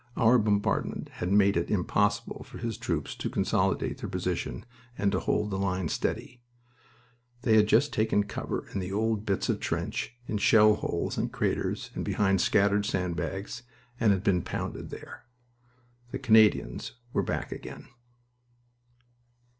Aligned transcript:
Our 0.17 0.39
bombardment 0.39 1.09
had 1.09 1.31
made 1.31 1.55
it 1.55 1.69
impossible 1.69 2.41
for 2.43 2.57
his 2.57 2.75
troops 2.75 3.13
to 3.13 3.29
consolidate 3.29 3.99
their 3.99 4.09
position 4.09 4.65
and 4.97 5.11
to 5.11 5.19
hold 5.19 5.51
the 5.51 5.59
line 5.59 5.89
steady. 5.89 6.41
They 7.43 7.55
had 7.55 7.67
just 7.67 7.93
taken 7.93 8.23
cover 8.23 8.67
in 8.69 8.79
the 8.79 8.91
old 8.91 9.27
bits 9.27 9.47
of 9.47 9.59
trench, 9.59 10.15
in 10.25 10.39
shell 10.39 10.73
holes 10.73 11.19
and 11.19 11.31
craters, 11.31 11.91
and 11.93 12.03
behind 12.03 12.41
scattered 12.41 12.87
sand 12.87 13.15
bags, 13.15 13.61
and 13.99 14.11
had 14.11 14.23
been 14.23 14.41
pounded 14.41 14.89
there. 14.89 15.25
The 16.09 16.17
Canadians 16.17 16.93
were 17.13 17.21
back 17.21 17.51
again. 17.51 17.87